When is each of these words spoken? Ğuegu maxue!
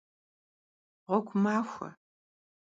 Ğuegu 1.07 1.35
maxue! 1.43 1.89